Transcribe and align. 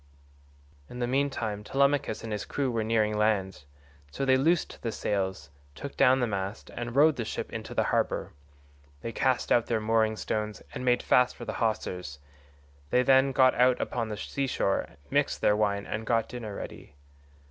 In 0.89 0.97
the 0.97 1.05
mean 1.05 1.29
time 1.29 1.63
Telemachus 1.63 2.23
and 2.23 2.31
his 2.33 2.43
crew 2.43 2.71
were 2.71 2.83
nearing 2.83 3.15
land, 3.15 3.65
so 4.09 4.25
they 4.25 4.35
loosed 4.35 4.81
the 4.81 4.91
sails, 4.91 5.51
took 5.75 5.95
down 5.95 6.19
the 6.19 6.25
mast, 6.25 6.71
and 6.71 6.95
rowed 6.95 7.17
the 7.17 7.23
ship 7.23 7.53
into 7.53 7.75
the 7.75 7.83
harbour.136 7.93 9.01
They 9.03 9.11
cast 9.11 9.51
out 9.51 9.67
their 9.67 9.79
mooring 9.79 10.15
stones 10.17 10.63
and 10.73 10.83
made 10.83 11.03
fast 11.03 11.37
the 11.37 11.53
hawsers; 11.53 12.17
they 12.89 13.03
then 13.03 13.31
got 13.31 13.53
out 13.53 13.79
upon 13.79 14.09
the 14.09 14.17
sea 14.17 14.47
shore, 14.47 14.89
mixed 15.11 15.41
their 15.41 15.55
wine, 15.55 15.85
and 15.85 16.03
got 16.07 16.27
dinner 16.29 16.55
ready. 16.55 16.95